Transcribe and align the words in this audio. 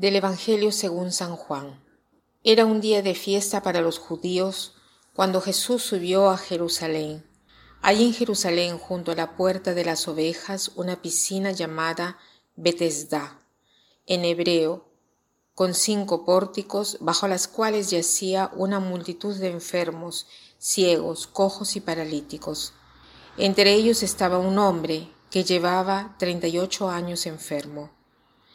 Del 0.00 0.16
Evangelio 0.16 0.72
según 0.72 1.12
San 1.12 1.36
Juan. 1.36 1.78
Era 2.42 2.64
un 2.64 2.80
día 2.80 3.02
de 3.02 3.14
fiesta 3.14 3.62
para 3.62 3.82
los 3.82 3.98
judíos 3.98 4.72
cuando 5.12 5.42
Jesús 5.42 5.82
subió 5.82 6.30
a 6.30 6.38
Jerusalén. 6.38 7.22
Hay 7.82 8.06
en 8.06 8.14
Jerusalén, 8.14 8.78
junto 8.78 9.12
a 9.12 9.14
la 9.14 9.36
puerta 9.36 9.74
de 9.74 9.84
las 9.84 10.08
ovejas, 10.08 10.72
una 10.74 11.02
piscina 11.02 11.50
llamada 11.50 12.16
Betesda, 12.56 13.42
en 14.06 14.24
hebreo, 14.24 14.88
con 15.54 15.74
cinco 15.74 16.24
pórticos, 16.24 16.96
bajo 17.00 17.28
las 17.28 17.46
cuales 17.46 17.90
yacía 17.90 18.50
una 18.56 18.80
multitud 18.80 19.36
de 19.36 19.50
enfermos, 19.50 20.26
ciegos, 20.56 21.26
cojos 21.26 21.76
y 21.76 21.82
paralíticos. 21.82 22.72
Entre 23.36 23.74
ellos 23.74 24.02
estaba 24.02 24.38
un 24.38 24.58
hombre 24.58 25.10
que 25.30 25.44
llevaba 25.44 26.16
treinta 26.18 26.48
y 26.48 26.58
ocho 26.58 26.88
años 26.88 27.26
enfermo. 27.26 27.99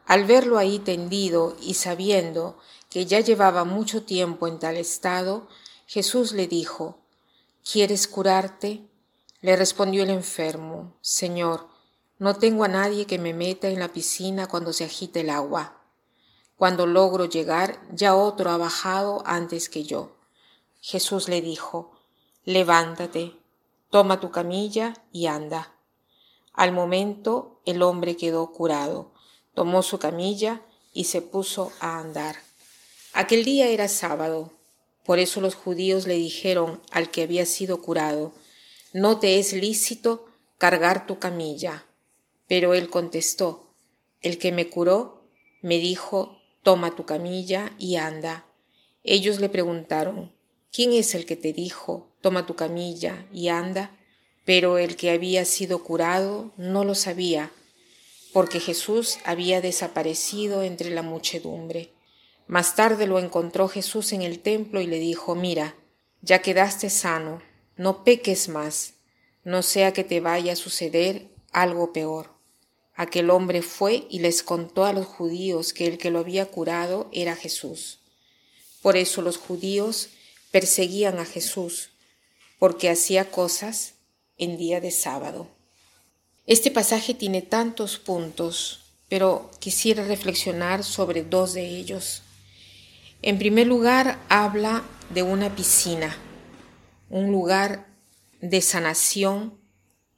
Al 0.05 0.25
verlo 0.25 0.57
ahí 0.57 0.79
tendido 0.79 1.55
y 1.59 1.73
sabiendo 1.73 2.57
que 2.89 3.05
ya 3.05 3.19
llevaba 3.19 3.63
mucho 3.63 4.03
tiempo 4.03 4.47
en 4.47 4.59
tal 4.59 4.77
estado, 4.77 5.47
Jesús 5.87 6.31
le 6.31 6.47
dijo, 6.47 6.99
¿Quieres 7.69 8.07
curarte? 8.07 8.87
Le 9.41 9.55
respondió 9.55 10.03
el 10.03 10.11
enfermo, 10.11 10.93
Señor, 11.01 11.67
no 12.19 12.35
tengo 12.35 12.63
a 12.63 12.67
nadie 12.67 13.05
que 13.07 13.17
me 13.17 13.33
meta 13.33 13.67
en 13.67 13.79
la 13.79 13.91
piscina 13.91 14.47
cuando 14.47 14.73
se 14.73 14.85
agite 14.85 15.21
el 15.21 15.29
agua. 15.31 15.81
Cuando 16.55 16.85
logro 16.85 17.25
llegar, 17.25 17.81
ya 17.91 18.15
otro 18.15 18.51
ha 18.51 18.57
bajado 18.57 19.23
antes 19.25 19.69
que 19.69 19.83
yo. 19.83 20.15
Jesús 20.79 21.27
le 21.27 21.41
dijo, 21.41 21.91
Levántate, 22.45 23.35
toma 23.89 24.19
tu 24.19 24.29
camilla 24.29 24.93
y 25.11 25.25
anda. 25.25 25.73
Al 26.53 26.71
momento 26.71 27.59
el 27.65 27.81
hombre 27.81 28.15
quedó 28.15 28.51
curado 28.51 29.14
tomó 29.55 29.81
su 29.81 29.97
camilla 29.97 30.61
y 30.93 31.05
se 31.05 31.23
puso 31.23 31.71
a 31.79 31.99
andar. 31.99 32.35
Aquel 33.13 33.43
día 33.43 33.69
era 33.69 33.87
sábado, 33.87 34.51
por 35.03 35.19
eso 35.19 35.41
los 35.41 35.55
judíos 35.55 36.05
le 36.05 36.15
dijeron 36.15 36.81
al 36.91 37.09
que 37.09 37.23
había 37.23 37.45
sido 37.45 37.81
curado, 37.81 38.33
no 38.93 39.19
te 39.19 39.39
es 39.39 39.53
lícito 39.53 40.25
cargar 40.57 41.07
tu 41.07 41.17
camilla. 41.19 41.85
Pero 42.47 42.73
él 42.73 42.89
contestó, 42.89 43.73
el 44.21 44.37
que 44.37 44.51
me 44.51 44.69
curó 44.69 45.23
me 45.61 45.79
dijo, 45.79 46.37
toma 46.63 46.95
tu 46.95 47.05
camilla 47.05 47.73
y 47.77 47.95
anda. 47.95 48.45
Ellos 49.03 49.39
le 49.39 49.49
preguntaron, 49.49 50.31
¿quién 50.71 50.93
es 50.93 51.15
el 51.15 51.25
que 51.25 51.35
te 51.35 51.53
dijo, 51.53 52.11
toma 52.21 52.45
tu 52.45 52.55
camilla 52.55 53.27
y 53.31 53.49
anda? 53.49 53.97
Pero 54.45 54.77
el 54.77 54.95
que 54.95 55.11
había 55.11 55.45
sido 55.45 55.83
curado 55.83 56.51
no 56.57 56.83
lo 56.83 56.95
sabía, 56.95 57.51
porque 58.35 58.59
Jesús 58.59 59.19
había 59.23 59.61
desaparecido 59.61 60.61
entre 60.61 60.89
la 60.89 61.03
muchedumbre. 61.03 61.93
Más 62.47 62.75
tarde 62.75 63.07
lo 63.07 63.17
encontró 63.17 63.69
Jesús 63.69 64.11
en 64.11 64.23
el 64.23 64.39
templo 64.39 64.81
y 64.81 64.87
le 64.87 64.99
dijo, 64.99 65.35
mira, 65.35 65.77
ya 66.21 66.41
quedaste 66.41 66.89
sano, 66.89 67.41
no 67.77 68.03
peques 68.03 68.49
más, 68.49 68.95
no 69.45 69.63
sea 69.63 69.93
que 69.93 70.03
te 70.03 70.19
vaya 70.19 70.51
a 70.51 70.57
suceder 70.57 71.29
algo 71.53 71.93
peor. 71.93 72.35
Aquel 72.93 73.29
hombre 73.29 73.61
fue 73.61 74.05
y 74.09 74.19
les 74.19 74.43
contó 74.43 74.83
a 74.83 74.91
los 74.91 75.05
judíos 75.05 75.71
que 75.71 75.87
el 75.87 75.97
que 75.97 76.11
lo 76.11 76.19
había 76.19 76.45
curado 76.47 77.09
era 77.13 77.37
Jesús. 77.37 78.01
Por 78.81 78.97
eso 78.97 79.21
los 79.21 79.37
judíos 79.37 80.09
perseguían 80.51 81.19
a 81.19 81.25
Jesús, 81.25 81.91
porque 82.59 82.89
hacía 82.89 83.31
cosas 83.31 83.93
en 84.37 84.57
día 84.57 84.81
de 84.81 84.91
sábado. 84.91 85.54
Este 86.47 86.69
pasaje 86.69 87.15
tiene 87.15 87.41
tantos 87.41 87.97
puntos, 87.97 88.93
pero 89.09 89.49
quisiera 89.57 90.05
reflexionar 90.05 90.83
sobre 90.83 91.23
dos 91.23 91.53
de 91.53 91.65
ellos. 91.65 92.21
En 93.23 93.39
primer 93.39 93.65
lugar, 93.65 94.19
habla 94.29 94.83
de 95.09 95.23
una 95.23 95.55
piscina, 95.55 96.15
un 97.09 97.31
lugar 97.31 97.87
de 98.41 98.61
sanación 98.61 99.59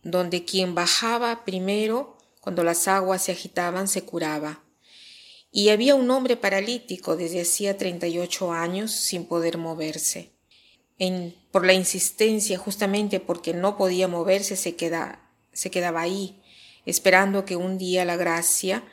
donde 0.03 0.43
quien 0.43 0.75
bajaba 0.75 1.45
primero, 1.45 2.17
cuando 2.41 2.66
las 2.66 2.89
aguas 2.89 3.23
se 3.23 3.31
agitaban, 3.31 3.87
se 3.87 4.03
curaba. 4.03 4.63
Y 5.49 5.69
había 5.69 5.95
un 5.95 6.11
hombre 6.11 6.35
paralítico 6.35 7.16
desde 7.16 7.41
hacía 7.41 7.77
38 7.77 8.51
años 8.51 8.91
sin 8.91 9.25
poder 9.25 9.57
moverse. 9.57 10.33
por 11.51 11.66
la 11.66 11.73
insistencia, 11.73 12.57
justamente 12.57 13.21
porque 13.21 13.53
no 13.53 13.77
podía 13.77 14.09
moverse, 14.09 14.57
se 14.57 14.75
queda 14.75 15.26
se 15.57 15.72
quedaba 15.72 16.01
ahí, 16.01 16.40
esperando 16.85 17.44
que 17.44 17.56
un 17.56 17.79
día 17.79 18.06
la 18.06 18.16
gracia 18.16 18.84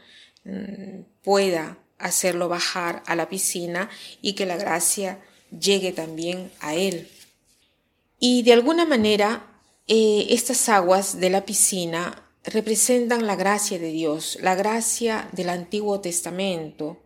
mm, 0.44 1.02
pueda 1.22 1.78
hacerlo 1.98 2.48
bajar 2.48 3.02
a 3.06 3.14
la 3.16 3.28
piscina 3.28 3.90
y 4.22 4.32
que 4.32 4.46
la 4.46 4.56
gracia 4.56 5.22
llegue 5.50 5.92
también 5.92 6.50
a 6.60 6.74
él. 6.74 7.10
Y 8.18 8.42
de 8.44 8.54
alguna 8.54 8.86
manera, 8.86 9.46
eh, 9.86 10.26
estas 10.30 10.70
aguas 10.70 11.20
de 11.20 11.28
la 11.28 11.44
piscina 11.44 12.30
representan 12.44 13.26
la 13.26 13.36
gracia 13.36 13.78
de 13.78 13.92
Dios, 13.92 14.38
la 14.40 14.54
gracia 14.54 15.28
del 15.32 15.50
Antiguo 15.50 16.00
Testamento, 16.00 17.02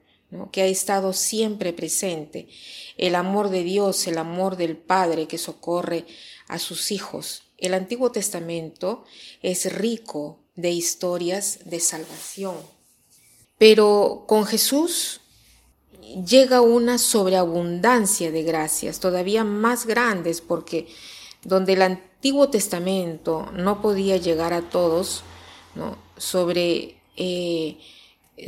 que 0.52 0.62
ha 0.62 0.66
estado 0.66 1.12
siempre 1.12 1.72
presente, 1.72 2.48
el 2.96 3.16
amor 3.16 3.48
de 3.48 3.64
Dios, 3.64 4.06
el 4.06 4.18
amor 4.18 4.56
del 4.56 4.76
Padre 4.76 5.26
que 5.26 5.38
socorre 5.38 6.04
a 6.46 6.60
sus 6.60 6.92
hijos. 6.92 7.47
El 7.58 7.74
Antiguo 7.74 8.12
Testamento 8.12 9.04
es 9.42 9.72
rico 9.72 10.38
de 10.54 10.70
historias 10.70 11.58
de 11.64 11.80
salvación, 11.80 12.56
pero 13.58 14.24
con 14.28 14.46
Jesús 14.46 15.20
llega 16.24 16.60
una 16.60 16.98
sobreabundancia 16.98 18.30
de 18.30 18.44
gracias, 18.44 19.00
todavía 19.00 19.42
más 19.42 19.86
grandes, 19.86 20.40
porque 20.40 20.86
donde 21.42 21.72
el 21.72 21.82
Antiguo 21.82 22.48
Testamento 22.48 23.50
no 23.52 23.82
podía 23.82 24.16
llegar 24.16 24.52
a 24.52 24.62
todos, 24.62 25.22
sobre, 26.16 27.00
eh, 27.16 27.78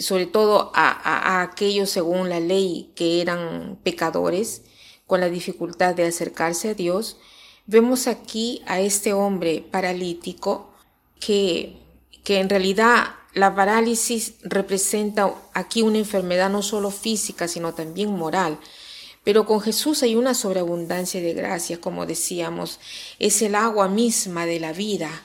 sobre 0.00 0.26
todo 0.26 0.72
a 0.74 1.42
aquellos 1.42 1.90
según 1.90 2.28
la 2.28 2.40
ley 2.40 2.92
que 2.94 3.20
eran 3.20 3.78
pecadores, 3.82 4.62
con 5.06 5.20
la 5.20 5.28
dificultad 5.28 5.96
de 5.96 6.06
acercarse 6.06 6.68
a 6.68 6.74
Dios, 6.74 7.18
Vemos 7.70 8.08
aquí 8.08 8.62
a 8.66 8.80
este 8.80 9.12
hombre 9.12 9.60
paralítico 9.70 10.74
que, 11.20 11.76
que 12.24 12.40
en 12.40 12.48
realidad 12.48 13.14
la 13.32 13.54
parálisis 13.54 14.34
representa 14.42 15.32
aquí 15.54 15.80
una 15.82 15.98
enfermedad 15.98 16.50
no 16.50 16.62
solo 16.62 16.90
física, 16.90 17.46
sino 17.46 17.72
también 17.72 18.10
moral. 18.10 18.58
Pero 19.22 19.46
con 19.46 19.60
Jesús 19.60 20.02
hay 20.02 20.16
una 20.16 20.34
sobreabundancia 20.34 21.20
de 21.20 21.32
gracia, 21.32 21.80
como 21.80 22.06
decíamos, 22.06 22.80
es 23.20 23.40
el 23.40 23.54
agua 23.54 23.86
misma 23.86 24.46
de 24.46 24.58
la 24.58 24.72
vida, 24.72 25.22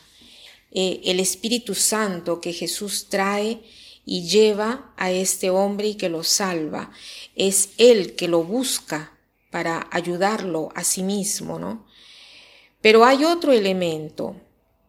eh, 0.70 1.02
el 1.06 1.20
Espíritu 1.20 1.74
Santo 1.74 2.42
que 2.42 2.54
Jesús 2.54 3.08
trae 3.10 3.64
y 4.06 4.28
lleva 4.28 4.94
a 4.98 5.10
este 5.10 5.50
hombre 5.50 5.88
y 5.88 5.96
que 5.96 6.10
lo 6.10 6.22
salva. 6.22 6.92
Es 7.36 7.70
Él 7.80 8.16
que 8.16 8.28
lo 8.28 8.44
busca 8.44 9.18
para 9.50 9.88
ayudarlo 9.90 10.70
a 10.76 10.84
sí 10.84 11.02
mismo, 11.02 11.58
¿no? 11.58 11.88
Pero 12.86 13.04
hay 13.04 13.24
otro 13.26 13.52
elemento, 13.52 14.36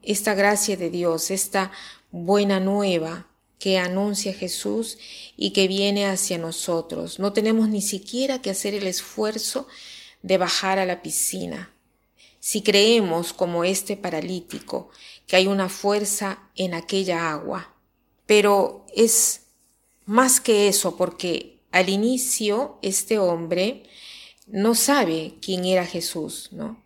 esta 0.02 0.34
gracia 0.34 0.76
de 0.76 0.90
Dios, 0.90 1.30
esta 1.30 1.72
buena 2.10 2.60
nueva 2.60 3.26
que 3.58 3.78
anuncia 3.78 4.34
Jesús 4.34 4.98
y 5.34 5.52
que 5.52 5.66
viene 5.66 6.04
hacia 6.04 6.36
nosotros. 6.36 7.18
No 7.18 7.32
tenemos 7.32 7.70
ni 7.70 7.80
siquiera 7.80 8.42
que 8.42 8.50
hacer 8.50 8.74
el 8.74 8.86
esfuerzo 8.86 9.66
de 10.20 10.36
bajar 10.36 10.78
a 10.78 10.84
la 10.84 11.00
piscina. 11.00 11.72
Si 12.38 12.60
creemos, 12.60 13.32
como 13.32 13.64
este 13.64 13.96
paralítico, 13.96 14.90
que 15.26 15.36
hay 15.36 15.46
una 15.46 15.70
fuerza 15.70 16.50
en 16.54 16.74
aquella 16.74 17.30
agua. 17.32 17.76
Pero 18.26 18.84
es 18.94 19.46
más 20.04 20.38
que 20.38 20.68
eso, 20.68 20.98
porque 20.98 21.60
al 21.72 21.88
inicio 21.88 22.78
este 22.82 23.18
hombre 23.18 23.84
no 24.46 24.74
sabe 24.74 25.36
quién 25.40 25.64
era 25.64 25.86
Jesús, 25.86 26.50
¿no? 26.52 26.84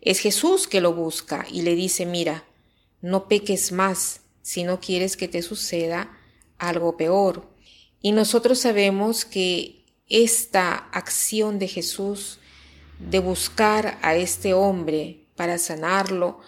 Es 0.00 0.20
Jesús 0.20 0.68
que 0.68 0.80
lo 0.80 0.92
busca 0.94 1.46
y 1.50 1.62
le 1.62 1.74
dice, 1.74 2.06
mira, 2.06 2.44
no 3.00 3.28
peques 3.28 3.72
más 3.72 4.20
si 4.42 4.64
no 4.64 4.80
quieres 4.80 5.16
que 5.16 5.28
te 5.28 5.42
suceda 5.42 6.16
algo 6.58 6.96
peor. 6.96 7.48
Y 8.00 8.12
nosotros 8.12 8.58
sabemos 8.58 9.24
que 9.24 9.84
esta 10.08 10.74
acción 10.92 11.58
de 11.58 11.68
Jesús 11.68 12.38
de 12.98 13.18
buscar 13.18 13.98
a 14.02 14.16
este 14.16 14.54
hombre 14.54 15.24
para 15.36 15.58
sanarlo 15.58 16.40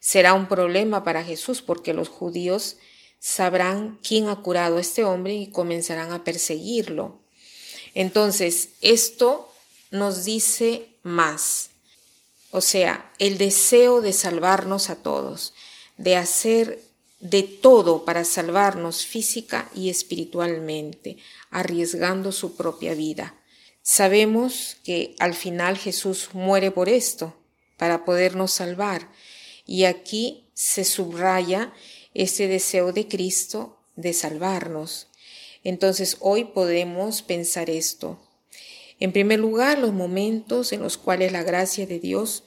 será 0.00 0.34
un 0.34 0.46
problema 0.46 1.04
para 1.04 1.24
Jesús 1.24 1.60
porque 1.62 1.92
los 1.92 2.08
judíos 2.08 2.76
sabrán 3.18 3.98
quién 4.02 4.28
ha 4.28 4.36
curado 4.36 4.76
a 4.76 4.80
este 4.80 5.04
hombre 5.04 5.34
y 5.34 5.48
comenzarán 5.48 6.12
a 6.12 6.24
perseguirlo. 6.24 7.20
Entonces, 7.94 8.70
esto 8.80 9.52
nos 9.90 10.24
dice 10.24 10.88
más. 11.02 11.70
O 12.50 12.60
sea, 12.60 13.12
el 13.18 13.38
deseo 13.38 14.00
de 14.00 14.12
salvarnos 14.12 14.90
a 14.90 14.96
todos, 14.96 15.54
de 15.96 16.16
hacer 16.16 16.82
de 17.20 17.42
todo 17.42 18.04
para 18.04 18.24
salvarnos 18.24 19.04
física 19.04 19.68
y 19.74 19.90
espiritualmente, 19.90 21.18
arriesgando 21.50 22.32
su 22.32 22.56
propia 22.56 22.94
vida. 22.94 23.34
Sabemos 23.82 24.76
que 24.84 25.14
al 25.18 25.34
final 25.34 25.76
Jesús 25.76 26.30
muere 26.32 26.70
por 26.70 26.88
esto, 26.88 27.34
para 27.76 28.04
podernos 28.04 28.52
salvar, 28.52 29.10
y 29.66 29.84
aquí 29.84 30.48
se 30.54 30.84
subraya 30.84 31.72
ese 32.14 32.48
deseo 32.48 32.92
de 32.92 33.08
Cristo 33.08 33.78
de 33.96 34.12
salvarnos. 34.12 35.08
Entonces 35.64 36.16
hoy 36.20 36.44
podemos 36.44 37.22
pensar 37.22 37.70
esto. 37.70 38.18
En 39.00 39.12
primer 39.12 39.38
lugar, 39.38 39.78
los 39.78 39.92
momentos 39.92 40.72
en 40.72 40.82
los 40.82 40.98
cuales 40.98 41.32
la 41.32 41.42
gracia 41.42 41.86
de 41.86 42.00
Dios 42.00 42.44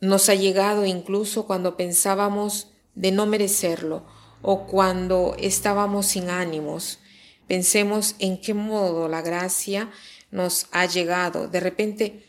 nos 0.00 0.28
ha 0.28 0.34
llegado 0.34 0.84
incluso 0.84 1.46
cuando 1.46 1.76
pensábamos 1.76 2.68
de 2.94 3.12
no 3.12 3.26
merecerlo 3.26 4.04
o 4.42 4.66
cuando 4.66 5.36
estábamos 5.38 6.06
sin 6.06 6.30
ánimos. 6.30 6.98
Pensemos 7.46 8.14
en 8.18 8.40
qué 8.40 8.54
modo 8.54 9.08
la 9.08 9.22
gracia 9.22 9.90
nos 10.30 10.66
ha 10.72 10.86
llegado. 10.86 11.48
De 11.48 11.60
repente 11.60 12.26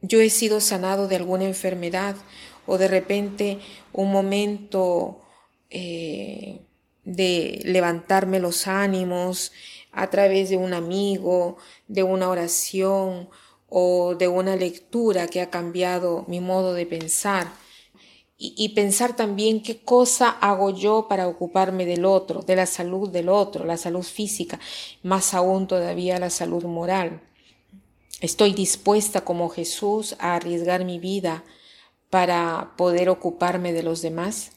yo 0.00 0.20
he 0.20 0.30
sido 0.30 0.60
sanado 0.60 1.08
de 1.08 1.16
alguna 1.16 1.44
enfermedad 1.44 2.16
o 2.66 2.78
de 2.78 2.88
repente 2.88 3.58
un 3.92 4.10
momento 4.10 5.20
eh, 5.70 6.60
de 7.04 7.60
levantarme 7.64 8.40
los 8.40 8.66
ánimos 8.66 9.52
a 9.96 10.10
través 10.10 10.50
de 10.50 10.56
un 10.56 10.74
amigo, 10.74 11.56
de 11.88 12.02
una 12.02 12.28
oración 12.28 13.28
o 13.68 14.14
de 14.14 14.28
una 14.28 14.56
lectura 14.56 15.26
que 15.26 15.40
ha 15.40 15.50
cambiado 15.50 16.24
mi 16.28 16.40
modo 16.40 16.74
de 16.74 16.86
pensar 16.86 17.48
y, 18.36 18.70
pensar 18.70 19.14
también 19.14 19.62
qué 19.62 19.80
cosa 19.82 20.28
hago 20.28 20.70
yo 20.70 21.06
para 21.08 21.28
ocuparme 21.28 21.86
del 21.86 22.04
otro, 22.04 22.42
de 22.42 22.56
la 22.56 22.66
salud 22.66 23.08
del 23.08 23.28
otro, 23.28 23.64
la 23.64 23.76
salud 23.76 24.02
física, 24.02 24.58
más 25.02 25.34
aún 25.34 25.68
todavía 25.68 26.18
la 26.18 26.30
salud 26.30 26.64
moral. 26.64 27.22
Estoy 28.20 28.52
dispuesta 28.52 29.22
como 29.22 29.48
Jesús 29.48 30.16
a 30.18 30.34
arriesgar 30.34 30.84
mi 30.84 30.98
vida 30.98 31.44
para 32.10 32.74
poder 32.76 33.08
ocuparme 33.08 33.72
de 33.72 33.84
los 33.84 34.02
demás. 34.02 34.52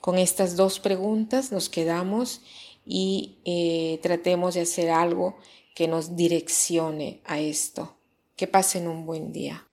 Con 0.00 0.18
estas 0.18 0.56
dos 0.56 0.80
preguntas 0.80 1.52
nos 1.52 1.68
quedamos 1.68 2.42
y 2.84 3.38
eh, 3.44 3.98
tratemos 4.02 4.54
de 4.54 4.62
hacer 4.62 4.90
algo 4.90 5.36
que 5.74 5.88
nos 5.88 6.16
direccione 6.16 7.20
a 7.24 7.40
esto. 7.40 7.96
Que 8.36 8.46
pasen 8.46 8.88
un 8.88 9.06
buen 9.06 9.32
día. 9.32 9.68